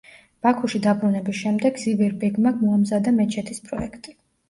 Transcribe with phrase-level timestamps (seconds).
[0.45, 4.21] ბაქოში დაბრუნების შემდეგ, ზივერ ბეგმა მოამზადა მეჩეთის პროექტი.